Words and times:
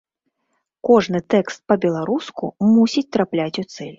Кожны 0.89 1.21
тэкст 1.33 1.59
па-беларуску 1.71 2.51
мусіць 2.73 3.07
трапляць 3.19 3.61
у 3.67 3.69
цэль. 3.73 3.89